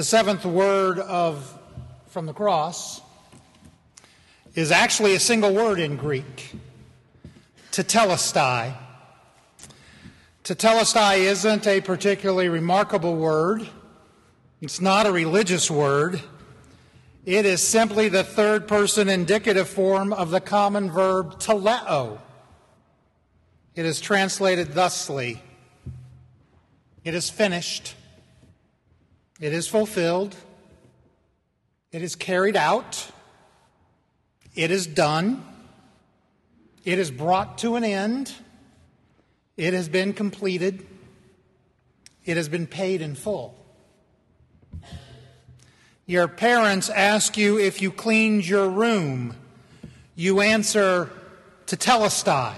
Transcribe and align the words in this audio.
The 0.00 0.04
seventh 0.04 0.46
word 0.46 0.98
of 0.98 1.58
from 2.06 2.24
the 2.24 2.32
cross 2.32 3.02
is 4.54 4.72
actually 4.72 5.14
a 5.14 5.20
single 5.20 5.52
word 5.52 5.78
in 5.78 5.98
Greek, 5.98 6.54
tetelestai. 7.70 8.78
Tetelestai 10.42 11.18
isn't 11.18 11.66
a 11.66 11.82
particularly 11.82 12.48
remarkable 12.48 13.14
word. 13.14 13.68
It's 14.62 14.80
not 14.80 15.04
a 15.04 15.12
religious 15.12 15.70
word. 15.70 16.22
It 17.26 17.44
is 17.44 17.62
simply 17.62 18.08
the 18.08 18.24
third 18.24 18.66
person 18.66 19.10
indicative 19.10 19.68
form 19.68 20.14
of 20.14 20.30
the 20.30 20.40
common 20.40 20.90
verb 20.90 21.38
teleo. 21.38 22.18
It 23.74 23.84
is 23.84 24.00
translated 24.00 24.68
thusly 24.68 25.42
It 27.04 27.14
is 27.14 27.28
finished, 27.28 27.96
it 29.40 29.52
is 29.54 29.66
fulfilled, 29.66 30.36
it 31.90 32.02
is 32.02 32.14
carried 32.14 32.56
out, 32.56 33.10
it 34.54 34.70
is 34.70 34.86
done, 34.86 35.42
it 36.84 36.98
is 36.98 37.10
brought 37.10 37.58
to 37.58 37.76
an 37.76 37.84
end, 37.84 38.32
it 39.56 39.72
has 39.72 39.88
been 39.88 40.12
completed, 40.12 40.86
it 42.24 42.36
has 42.36 42.48
been 42.48 42.66
paid 42.66 43.00
in 43.00 43.14
full. 43.14 43.56
Your 46.06 46.26
parents 46.26 46.90
ask 46.90 47.36
you 47.36 47.58
if 47.58 47.80
you 47.80 47.92
cleaned 47.92 48.46
your 48.46 48.68
room. 48.68 49.36
You 50.16 50.40
answer, 50.40 51.08
tetelestai. 51.66 52.54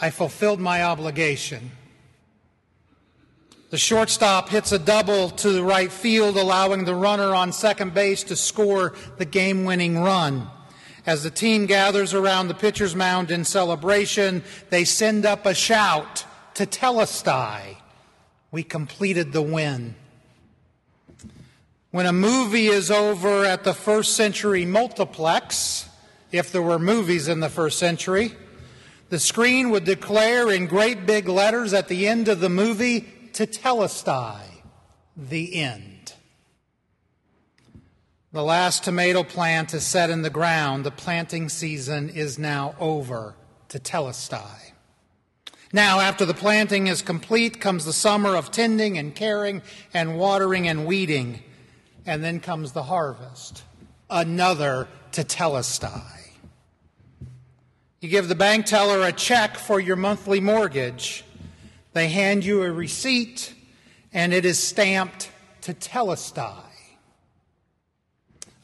I 0.00 0.10
fulfilled 0.10 0.60
my 0.60 0.84
obligation. 0.84 1.72
The 3.70 3.78
shortstop 3.78 4.48
hits 4.48 4.72
a 4.72 4.80
double 4.80 5.30
to 5.30 5.52
the 5.52 5.62
right 5.62 5.92
field, 5.92 6.36
allowing 6.36 6.84
the 6.84 6.94
runner 6.96 7.36
on 7.36 7.52
second 7.52 7.94
base 7.94 8.24
to 8.24 8.34
score 8.34 8.94
the 9.18 9.24
game 9.24 9.64
winning 9.64 10.00
run. 10.00 10.48
As 11.06 11.22
the 11.22 11.30
team 11.30 11.66
gathers 11.66 12.12
around 12.12 12.48
the 12.48 12.54
pitcher's 12.54 12.96
mound 12.96 13.30
in 13.30 13.44
celebration, 13.44 14.42
they 14.70 14.84
send 14.84 15.24
up 15.24 15.46
a 15.46 15.54
shout 15.54 16.24
tetelestai. 16.54 17.76
We 18.50 18.64
completed 18.64 19.32
the 19.32 19.40
win. 19.40 19.94
When 21.92 22.06
a 22.06 22.12
movie 22.12 22.66
is 22.66 22.90
over 22.90 23.44
at 23.44 23.62
the 23.62 23.74
first 23.74 24.16
century 24.16 24.64
multiplex, 24.64 25.88
if 26.32 26.50
there 26.50 26.62
were 26.62 26.80
movies 26.80 27.28
in 27.28 27.38
the 27.38 27.48
first 27.48 27.78
century, 27.78 28.32
the 29.10 29.20
screen 29.20 29.70
would 29.70 29.84
declare 29.84 30.50
in 30.50 30.66
great 30.66 31.06
big 31.06 31.28
letters 31.28 31.72
at 31.72 31.86
the 31.86 32.08
end 32.08 32.28
of 32.28 32.40
the 32.40 32.48
movie, 32.48 33.06
Tetelestai, 33.40 34.42
the 35.16 35.62
end. 35.62 36.12
The 38.32 38.42
last 38.42 38.84
tomato 38.84 39.22
plant 39.22 39.72
is 39.72 39.82
set 39.82 40.10
in 40.10 40.20
the 40.20 40.28
ground. 40.28 40.84
The 40.84 40.90
planting 40.90 41.48
season 41.48 42.10
is 42.10 42.38
now 42.38 42.74
over. 42.78 43.36
Tetelestai. 43.70 44.72
Now, 45.72 46.00
after 46.00 46.26
the 46.26 46.34
planting 46.34 46.86
is 46.86 47.00
complete, 47.00 47.62
comes 47.62 47.86
the 47.86 47.94
summer 47.94 48.36
of 48.36 48.50
tending 48.50 48.98
and 48.98 49.14
caring 49.14 49.62
and 49.94 50.18
watering 50.18 50.68
and 50.68 50.84
weeding 50.84 51.42
and 52.04 52.22
then 52.22 52.40
comes 52.40 52.72
the 52.72 52.82
harvest. 52.82 53.62
Another 54.10 54.86
tetelestai. 55.12 56.34
You 58.02 58.10
give 58.10 58.28
the 58.28 58.34
bank 58.34 58.66
teller 58.66 59.00
a 59.06 59.12
check 59.12 59.56
for 59.56 59.80
your 59.80 59.96
monthly 59.96 60.40
mortgage. 60.40 61.24
They 61.92 62.08
hand 62.08 62.44
you 62.44 62.62
a 62.62 62.70
receipt, 62.70 63.54
and 64.12 64.32
it 64.32 64.44
is 64.44 64.58
stamped 64.58 65.30
tetelestai. 65.62 66.64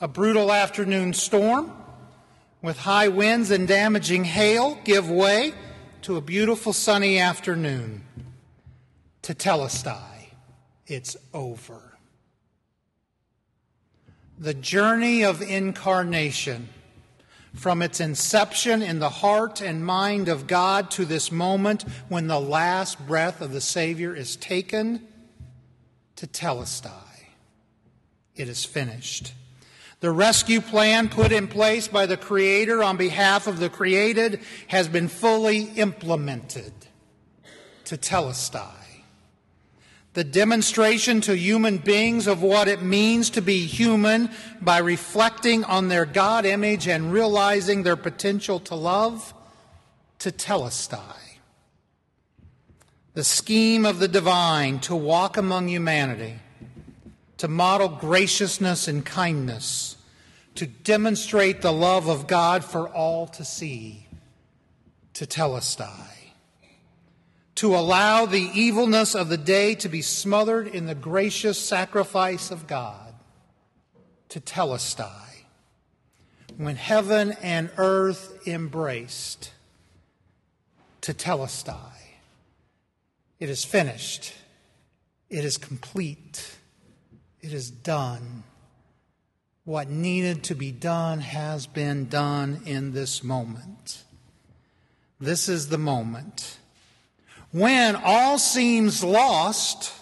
A 0.01 0.09
brutal 0.09 0.53
afternoon 0.53 1.13
storm 1.15 1.73
with 2.63 2.79
high 2.79 3.09
winds 3.09 3.51
and 3.51 3.67
damaging 3.67 4.25
hail 4.25 4.79
give 4.85 5.11
way 5.11 5.55
to 6.03 6.17
a 6.17 6.21
beautiful 6.21 6.73
sunny 6.73 7.19
afternoon. 7.19 8.05
Tetelestai. 9.23 10.31
It's 10.87 11.17
over 11.35 11.87
the 14.39 14.55
journey 14.55 15.25
of 15.25 15.41
incarnation 15.41 16.69
from 17.57 17.83
its 17.83 18.01
inception 18.01 18.83
in 18.83 18.99
the 18.99 19.09
heart 19.09 19.61
and 19.61 19.85
mind 19.85 20.29
of 20.29 20.47
God 20.47 20.91
to 20.93 21.05
this 21.05 21.33
moment 21.33 21.83
when 22.09 22.27
the 22.27 22.41
last 22.41 23.05
breath 23.07 23.41
of 23.41 23.53
the 23.53 23.61
Savior 23.61 24.15
is 24.15 24.37
taken 24.37 25.07
tetelestai. 26.17 26.93
It 28.35 28.49
is 28.49 28.65
finished. 28.65 29.33
The 30.01 30.11
rescue 30.11 30.61
plan 30.61 31.09
put 31.09 31.33
in 31.33 31.49
place 31.49 31.89
by 31.89 32.07
the 32.07 32.19
Creator 32.19 32.83
on 32.83 32.97
behalf 32.97 33.47
of 33.47 33.59
the 33.59 33.71
created 33.71 34.41
has 34.69 34.89
been 34.89 35.09
fully 35.09 35.65
implemented 35.77 36.73
tetelestai 37.85 38.86
the 40.17 40.25
demonstration 40.25 41.21
to 41.21 41.37
human 41.37 41.77
beings 41.77 42.27
of 42.27 42.41
what 42.41 42.69
it 42.69 42.81
means 42.81 43.29
to 43.29 43.43
be 43.43 43.67
human 43.67 44.31
by 44.63 44.79
reflecting 44.79 45.63
on 45.65 45.89
their 45.89 46.07
God 46.07 46.47
image 46.47 46.89
and 46.89 47.13
realizing 47.13 47.83
their 47.83 47.97
potential 47.97 48.59
to 48.61 48.75
love, 48.75 49.35
tetelestai. 50.19 51.39
The 53.13 53.25
scheme 53.25 53.85
of 53.85 53.99
the 53.99 54.09
divine 54.09 54.81
to 54.81 54.97
walk 54.97 55.37
among 55.37 55.69
humanity, 55.69 56.37
to 57.37 57.47
model 57.47 57.91
graciousness 57.91 58.89
and 58.89 59.05
kindness, 59.05 59.99
to 60.55 60.67
demonstrate 60.67 61.61
the 61.61 61.75
love 61.75 62.09
of 62.09 62.27
God 62.27 62.65
for 62.65 62.89
all 62.89 63.27
to 63.27 63.45
see, 63.45 64.07
tetelestai 65.13 66.17
to 67.57 67.75
allow 67.75 68.27
the 68.27 68.51
evilness 68.55 69.15
of 69.15 69.29
the 69.29 69.39
day 69.39 69.75
to 69.75 69.89
be 69.89 70.03
smothered 70.03 70.69
in 70.69 70.87
the 70.87 70.95
gracious 70.95 71.59
sacrifice 71.59 72.51
of 72.51 72.67
God, 72.67 73.15
tetelestai, 74.29 75.45
when 76.59 76.77
heaven 76.77 77.33
and 77.43 77.71
earth 77.79 78.47
embraced, 78.47 79.53
tetelestai. 81.01 81.93
It 83.41 83.51
is 83.51 83.65
finished. 83.65 84.35
It 85.31 85.45
is 85.45 85.57
complete. 85.57 86.57
It 87.41 87.53
is 87.53 87.71
done. 87.71 88.45
What 89.65 89.89
needed 89.89 90.45
to 90.45 90.55
be 90.55 90.73
done 90.73 91.21
has 91.21 91.67
been 91.67 92.09
done 92.09 92.61
in 92.67 92.93
this 92.93 93.25
moment. 93.25 94.05
This 95.19 95.49
is 95.49 95.69
the 95.69 95.79
moment 95.79 96.59
when 97.57 97.97
all 97.97 98.39
seems 98.39 99.03
lost, 99.03 99.95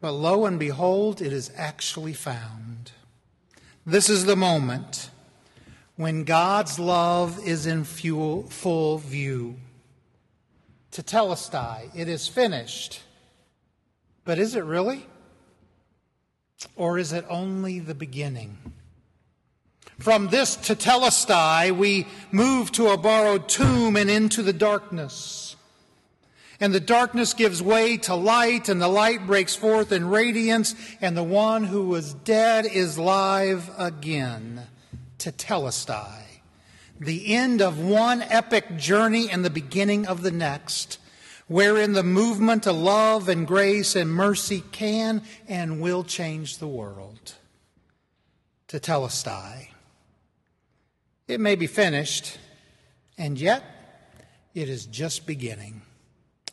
but 0.00 0.12
lo 0.12 0.44
and 0.44 0.56
behold, 0.56 1.20
it 1.20 1.32
is 1.32 1.50
actually 1.56 2.12
found. 2.12 2.92
This 3.84 4.08
is 4.08 4.24
the 4.24 4.36
moment 4.36 5.10
when 5.96 6.22
God's 6.22 6.78
love 6.78 7.44
is 7.44 7.66
in 7.66 7.82
full 7.82 8.98
view. 8.98 9.56
Tetelestai, 10.92 11.90
it 11.96 12.08
is 12.08 12.28
finished. 12.28 13.02
But 14.24 14.38
is 14.38 14.54
it 14.54 14.62
really? 14.62 15.06
Or 16.76 16.98
is 16.98 17.12
it 17.12 17.24
only 17.28 17.80
the 17.80 17.96
beginning? 17.96 18.58
From 19.98 20.28
this 20.28 20.56
tetelestai, 20.56 21.76
we 21.76 22.06
move 22.30 22.70
to 22.72 22.90
a 22.90 22.96
borrowed 22.96 23.48
tomb 23.48 23.96
and 23.96 24.08
into 24.08 24.44
the 24.44 24.52
darkness. 24.52 25.47
And 26.60 26.74
the 26.74 26.80
darkness 26.80 27.34
gives 27.34 27.62
way 27.62 27.98
to 27.98 28.16
light, 28.16 28.68
and 28.68 28.82
the 28.82 28.88
light 28.88 29.26
breaks 29.26 29.54
forth 29.54 29.92
in 29.92 30.08
radiance, 30.08 30.74
and 31.00 31.16
the 31.16 31.22
one 31.22 31.64
who 31.64 31.84
was 31.84 32.14
dead 32.14 32.66
is 32.66 32.98
live 32.98 33.70
again. 33.78 34.66
Tetelestai. 35.18 36.22
The 36.98 37.34
end 37.34 37.62
of 37.62 37.78
one 37.78 38.22
epic 38.22 38.76
journey 38.76 39.30
and 39.30 39.44
the 39.44 39.50
beginning 39.50 40.06
of 40.06 40.22
the 40.22 40.32
next, 40.32 40.98
wherein 41.46 41.92
the 41.92 42.02
movement 42.02 42.66
of 42.66 42.74
love 42.74 43.28
and 43.28 43.46
grace 43.46 43.94
and 43.94 44.10
mercy 44.10 44.64
can 44.72 45.22
and 45.46 45.80
will 45.80 46.02
change 46.02 46.58
the 46.58 46.66
world. 46.66 47.34
Tetelestai. 48.66 49.68
It 51.28 51.38
may 51.38 51.54
be 51.54 51.68
finished, 51.68 52.36
and 53.16 53.38
yet 53.38 53.62
it 54.54 54.68
is 54.68 54.86
just 54.86 55.24
beginning. 55.24 55.82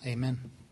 Amen. 0.06 0.64